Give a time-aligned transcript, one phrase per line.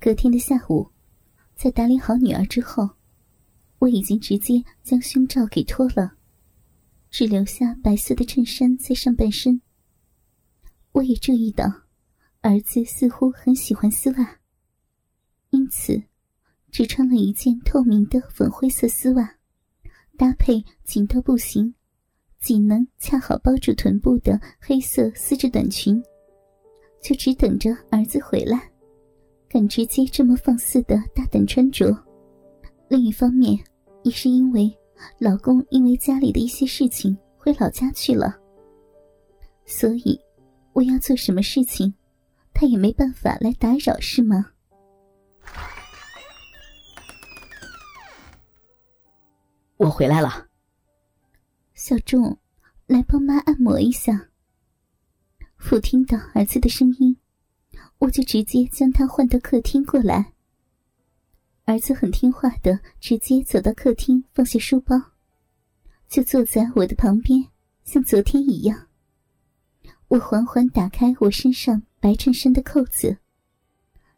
[0.00, 0.90] 隔天的下午，
[1.54, 2.88] 在打理好女儿之后，
[3.80, 6.12] 我已经直接将胸罩给脱了，
[7.10, 9.60] 只留下白色的衬衫在上半身。
[10.92, 11.66] 我也注意到，
[12.40, 14.38] 儿子似乎很喜欢丝袜，
[15.50, 16.02] 因此
[16.70, 19.36] 只穿了一件透明的粉灰色丝袜，
[20.16, 21.74] 搭配紧到不行、
[22.40, 26.02] 仅能恰好包住臀部的黑色丝质短裙，
[27.02, 28.69] 就只等着儿子回来。
[29.52, 31.92] 敢直接这么放肆的大胆穿着，
[32.88, 33.58] 另一方面
[34.04, 34.72] 也是因为
[35.18, 38.38] 老公因为家里的一些事情回老家去了，
[39.66, 40.16] 所以
[40.72, 41.92] 我要做什么事情，
[42.54, 44.52] 他也没办法来打扰，是吗？
[49.78, 50.46] 我回来了，
[51.74, 52.38] 小仲，
[52.86, 54.28] 来帮妈按摩一下。
[55.56, 57.19] 父听到儿子的声音。
[58.00, 60.32] 我就直接将他换到客厅过来。
[61.66, 64.96] 儿子很听话的，直接走到客厅，放下书包，
[66.08, 67.46] 就坐在我的旁边，
[67.84, 68.88] 像昨天一样。
[70.08, 73.18] 我缓缓打开我身上白衬衫的扣子，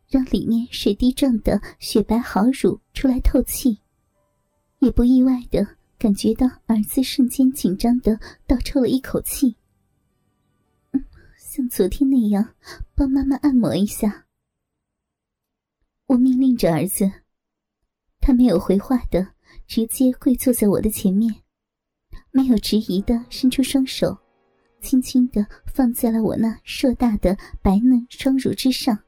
[0.08, 3.80] 让里面水滴状的雪白好乳出来透气，
[4.78, 5.66] 也不意外的
[5.98, 9.56] 感觉到儿子瞬间紧张的倒抽了一口气。
[11.54, 12.54] 像昨天那样，
[12.94, 14.24] 帮妈妈按摩一下。
[16.06, 17.12] 我命令着儿子，
[18.20, 19.34] 他没有回话的，
[19.66, 21.42] 直接跪坐在我的前面，
[22.30, 24.16] 没有迟疑的伸出双手，
[24.80, 28.98] 轻轻的放在了我那硕大的白嫩双乳之上。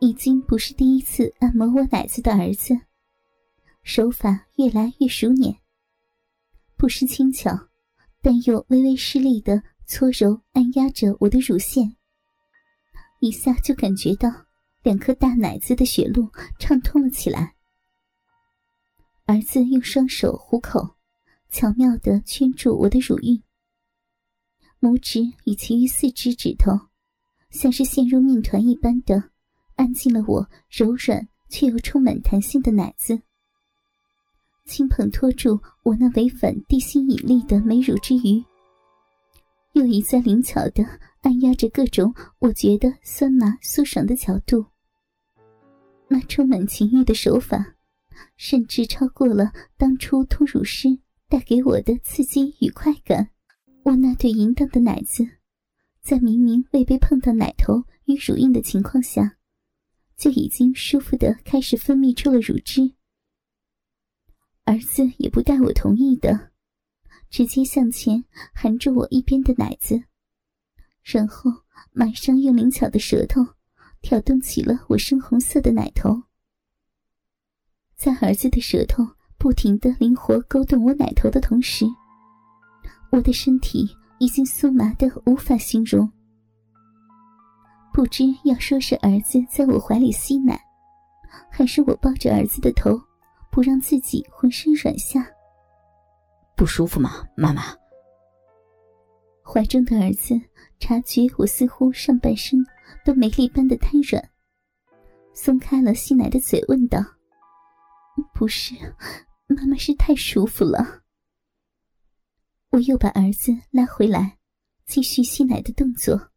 [0.00, 2.78] 已经不是第一次按摩我奶子的儿子，
[3.82, 5.56] 手法越来越熟练，
[6.76, 7.70] 不失轻巧，
[8.20, 9.62] 但又微微失力的。
[9.90, 11.96] 搓揉按压着我的乳腺，
[13.18, 14.30] 一下就感觉到
[14.84, 17.56] 两颗大奶子的血路畅通了起来。
[19.26, 20.94] 儿子用双手虎口，
[21.50, 23.42] 巧妙的圈住我的乳晕，
[24.80, 26.70] 拇指与其余四只指头，
[27.50, 29.30] 像是陷入面团一般的
[29.74, 33.20] 按进了我柔软却又充满弹性的奶子，
[34.66, 38.40] 轻捧托住我那违反地心引力的美乳之余。
[39.72, 40.84] 又一再灵巧的
[41.22, 44.66] 按压着各种我觉得酸麻酥爽的角度，
[46.08, 47.76] 那充满情欲的手法，
[48.36, 50.88] 甚至超过了当初通乳师
[51.28, 53.30] 带给我的刺激与快感。
[53.84, 55.26] 我那对淫荡的奶子，
[56.02, 59.38] 在明明未被碰到奶头与乳晕的情况下，
[60.16, 62.92] 就已经舒服的开始分泌出了乳汁。
[64.64, 66.49] 儿子也不带我同意的。
[67.30, 70.02] 直接向前含住我一边的奶子，
[71.02, 71.50] 然后
[71.92, 73.40] 马上用灵巧的舌头
[74.02, 76.22] 挑动起了我深红色的奶头。
[77.96, 79.06] 在儿子的舌头
[79.38, 81.86] 不停的灵活勾动我奶头的同时，
[83.10, 86.10] 我的身体已经酥麻的无法形容。
[87.92, 90.60] 不知要说是儿子在我怀里吸奶，
[91.50, 93.00] 还是我抱着儿子的头，
[93.50, 95.26] 不让自己浑身软下。
[96.60, 97.74] 不舒服吗，妈妈？
[99.42, 100.38] 怀中的儿子
[100.78, 102.58] 察觉我似乎上半身
[103.02, 104.30] 都没力般的瘫软，
[105.32, 106.98] 松开了吸奶的嘴，问道
[108.36, 108.74] ：“不是，
[109.46, 111.00] 妈妈是太舒服了。”
[112.72, 114.36] 我又把儿子拉回来，
[114.84, 116.30] 继续吸奶的动作。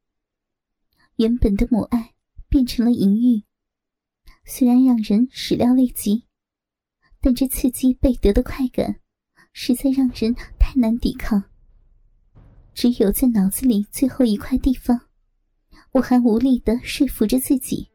[1.17, 2.13] 原本的母爱
[2.47, 3.43] 变成了淫欲，
[4.45, 6.29] 虽然让人始料未及，
[7.19, 9.01] 但这刺激倍得的快感。
[9.53, 11.41] 实在让人太难抵抗。
[12.73, 14.99] 只有在脑子里最后一块地方，
[15.91, 17.87] 我还无力的说服着自己。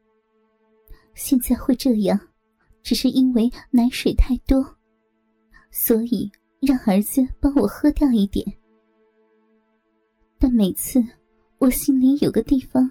[1.13, 2.17] 现在会这样，
[2.81, 4.77] 只是因为奶水太多，
[5.69, 6.31] 所以
[6.61, 8.45] 让儿子帮我喝掉一点。
[10.37, 11.03] 但每次
[11.57, 12.89] 我心里有个地方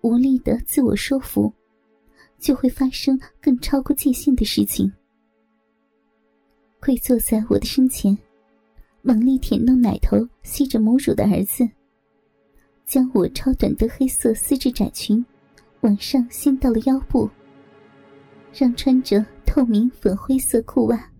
[0.00, 1.52] 无力的自我说服，
[2.40, 4.92] 就会发生更超过界限的事情。
[6.80, 8.16] 跪坐在我的身前，
[9.02, 11.68] 猛力舔弄奶头、吸着母乳的儿子，
[12.86, 15.24] 将我超短的黑色丝质窄裙
[15.80, 17.28] 往上掀到了腰部，
[18.52, 21.10] 让穿着透明粉灰色裤袜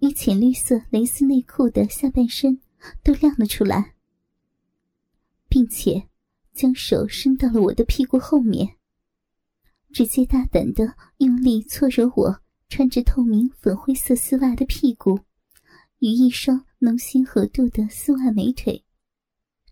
[0.00, 2.60] 与浅绿色蕾丝内裤的下半身
[3.02, 3.94] 都亮了出来，
[5.48, 6.08] 并且
[6.52, 8.76] 将手伸到了我的屁股后面，
[9.92, 12.40] 直接大胆的用力搓揉我。
[12.68, 15.20] 穿着透明粉灰色丝袜的屁股，
[16.00, 18.84] 与一双浓心合度的丝袜美腿，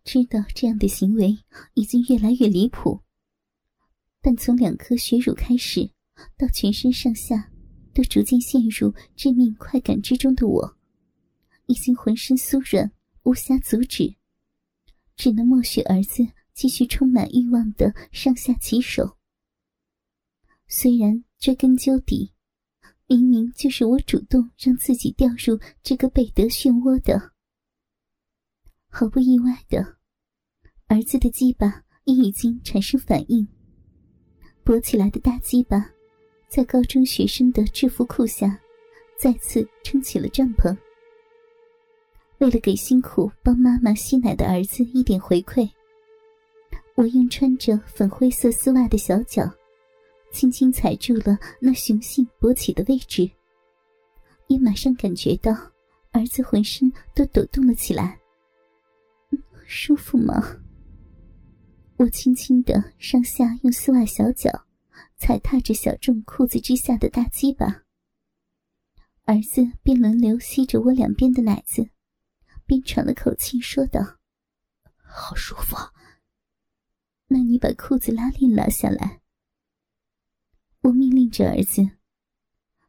[0.04, 1.36] 知道这样的行为
[1.74, 3.00] 已经越来越离谱，
[4.20, 5.90] 但从两颗血乳开始，
[6.38, 7.50] 到全身上下
[7.92, 10.76] 都逐渐陷入致命快感之中的我，
[11.66, 12.90] 已经浑身酥软，
[13.24, 14.14] 无暇阻止，
[15.16, 19.16] 只能默许儿子继续充满欲望的上下其手。
[20.68, 22.32] 虽然追根究底，
[23.06, 27.32] 明明就是我主动让自己掉入这个贝德漩涡的。
[28.88, 29.96] 毫不意外的，
[30.86, 33.46] 儿子的鸡巴也已经产生反应，
[34.64, 35.90] 勃起来的大鸡巴。
[36.48, 38.60] 在高中学生的制服裤下，
[39.18, 40.76] 再次撑起了帐篷。
[42.38, 45.68] 为了给辛苦帮妈妈吸奶的儿子一点回馈，
[46.94, 49.52] 我用穿着粉灰色丝袜的小脚，
[50.34, 53.30] 轻轻踩住了那雄性勃起的位置，
[54.48, 55.52] 也马上感觉到
[56.10, 58.18] 儿子浑身都抖动了起来。
[59.64, 60.60] 舒服吗？
[61.98, 64.50] 我轻轻的上下用丝袜小脚。
[65.16, 67.84] 踩踏着小众裤子之下的大鸡巴，
[69.24, 71.88] 儿子便轮流吸着我两边的奶子，
[72.66, 74.00] 边喘了口气说道
[74.98, 75.76] ：“好舒服。”
[77.28, 79.20] 那你把裤子拉链拉下来。
[80.84, 81.82] 我命令着儿子，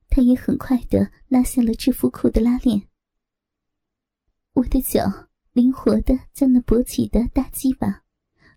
[0.10, 2.90] 他也很快的拉下了制服裤的拉链。
[4.52, 8.04] 我的脚灵活的将那勃起的大鸡巴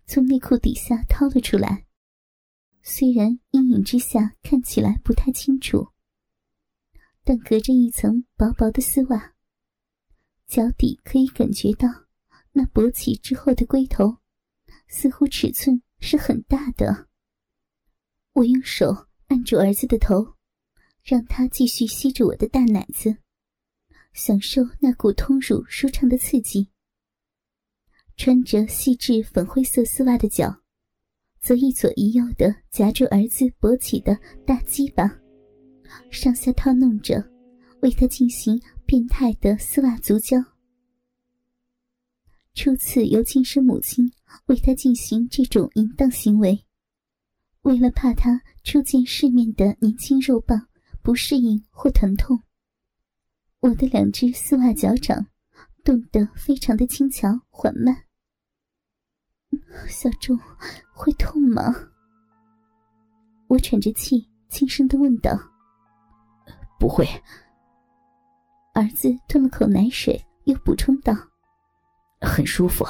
[0.05, 1.85] 从内裤底下掏了出来。
[2.83, 5.87] 虽然阴影之下看起来不太清楚，
[7.23, 9.35] 但隔着一层薄薄的丝袜，
[10.47, 11.87] 脚底可以感觉到
[12.51, 14.17] 那勃起之后的龟头，
[14.89, 17.07] 似乎尺寸是很大的。
[18.33, 20.35] 我用手按住儿子的头，
[21.01, 23.15] 让他继续吸着我的大奶子，
[24.13, 26.67] 享受那股通乳舒畅的刺激。
[28.17, 30.61] 穿着细致粉灰色丝袜的脚。
[31.41, 35.09] 则一左一右的夹住儿子勃起的大鸡巴，
[36.11, 37.23] 上下套弄着，
[37.81, 40.37] 为他进行变态的丝袜足交。
[42.55, 44.11] 初次由亲生母亲
[44.47, 46.61] 为他进行这种淫荡行为，
[47.61, 50.67] 为了怕他初见世面的年轻肉棒
[51.03, 52.41] 不适应或疼痛，
[53.59, 55.27] 我的两只丝袜脚掌
[55.83, 58.05] 动得非常的轻巧缓慢。
[59.87, 60.39] 小钟，
[60.93, 61.75] 会痛吗？
[63.47, 65.37] 我喘着气，轻声的问道。
[66.79, 67.05] 不会。
[68.73, 71.13] 儿子吞了口奶水，又补充道
[72.21, 72.85] ：“很舒服。”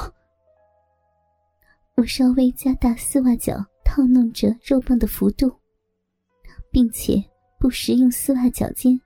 [1.96, 5.52] 我稍微加大丝袜脚套弄着肉棒的幅度，
[6.70, 7.20] 并且
[7.58, 9.00] 不时用丝袜脚尖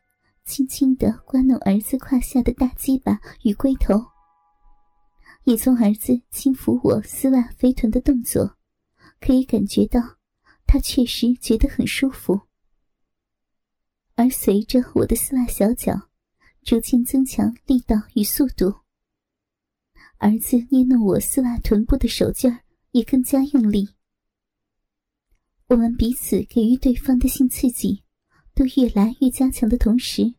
[0.44, 3.94] 轻轻的刮弄儿子胯下的大鸡巴与龟头。
[5.44, 8.58] 也从儿子轻抚我丝袜肥臀的动作，
[9.22, 10.00] 可以感觉到
[10.66, 12.42] 他确实觉得很舒服。
[14.16, 16.10] 而随着我的丝袜小脚
[16.62, 18.80] 逐渐增强力道与速度，
[20.18, 22.60] 儿子捏弄我丝袜臀部的手劲儿
[22.90, 23.93] 也更加用力。
[25.68, 28.02] 我们彼此给予对方的性刺激
[28.54, 30.34] 都越来越加强的同时，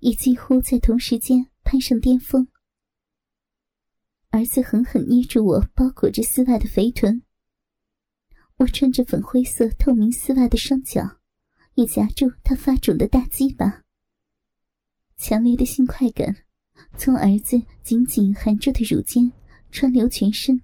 [0.00, 2.48] 也几乎在同时间攀上巅峰。
[4.30, 7.22] 儿子狠狠捏住我包裹着丝袜的肥臀，
[8.56, 11.18] 我穿着粉灰色透明丝袜的双脚
[11.74, 13.84] 也夹住他发肿的大鸡巴。
[15.16, 16.44] 强烈的性快感
[16.96, 19.32] 从儿子紧紧含住的乳尖
[19.70, 20.60] 穿流全身，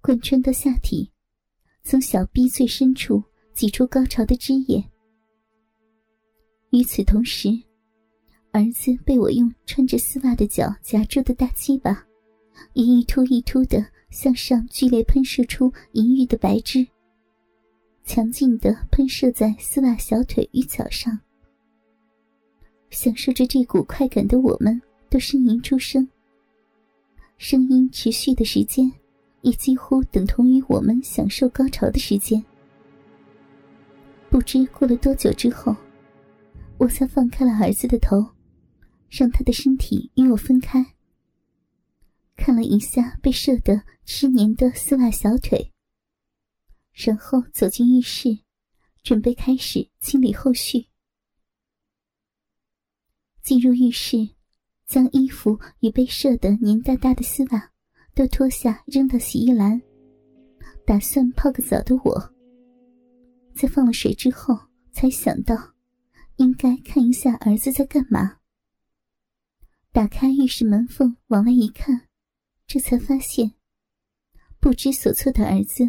[0.00, 1.12] 贯穿到下体，
[1.90, 3.22] 从小臂最深处
[3.54, 4.84] 挤出高潮的汁液。
[6.68, 7.48] 与此同时，
[8.52, 12.06] 儿子被我用穿着丝袜的脚夹住的大鸡巴。
[12.74, 16.86] 一一突一突的向上剧烈喷射出淫欲的白汁，
[18.04, 21.18] 强劲的喷射在丝袜小腿与脚上。
[22.90, 24.78] 享受着这股快感的我们
[25.08, 26.06] 都呻吟出声，
[27.38, 28.92] 声音持续的时间
[29.42, 32.44] 也几乎等同于我们享受高潮的时间。
[34.30, 35.74] 不知过了多久之后，
[36.76, 38.24] 我才放开了儿子的头，
[39.08, 40.94] 让他的身体与我分开。
[42.36, 45.72] 看了一下被射得湿黏的丝袜小腿，
[46.92, 48.38] 然后走进浴室，
[49.02, 50.86] 准备开始清理后续。
[53.42, 54.28] 进入浴室，
[54.86, 57.72] 将衣服与被射得黏哒哒的丝袜
[58.18, 59.80] 都脱下扔到洗衣篮，
[60.84, 62.34] 打算泡个澡的我，
[63.54, 64.58] 在放了水之后
[64.90, 65.54] 才想到，
[66.34, 68.40] 应该看一下儿子在干嘛。
[69.92, 72.08] 打开浴室门缝往外一看，
[72.66, 73.52] 这才发现，
[74.58, 75.84] 不知所措的儿子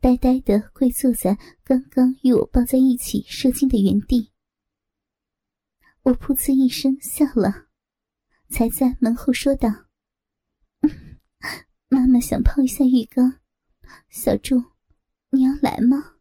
[0.00, 4.30] 呆呆的跪坐在刚刚与我抱在一起射精的原地。
[6.04, 7.66] 我噗呲一声笑了，
[8.48, 9.68] 才在门后说道
[11.94, 13.38] ：“妈妈想泡一下浴缸
[14.10, 14.60] 小猪
[15.30, 16.13] 你要来吗？